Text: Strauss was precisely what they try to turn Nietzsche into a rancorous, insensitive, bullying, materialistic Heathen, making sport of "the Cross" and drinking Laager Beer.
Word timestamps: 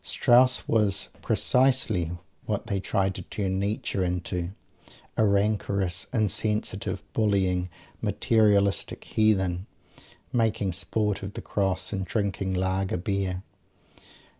Strauss 0.03 0.67
was 0.67 1.09
precisely 1.21 2.09
what 2.47 2.65
they 2.65 2.79
try 2.79 3.09
to 3.11 3.21
turn 3.21 3.59
Nietzsche 3.59 4.03
into 4.03 4.49
a 5.15 5.23
rancorous, 5.23 6.07
insensitive, 6.11 7.03
bullying, 7.13 7.69
materialistic 8.01 9.03
Heathen, 9.03 9.67
making 10.33 10.71
sport 10.73 11.21
of 11.21 11.33
"the 11.33 11.41
Cross" 11.43 11.93
and 11.93 12.03
drinking 12.03 12.55
Laager 12.55 12.97
Beer. 12.97 13.43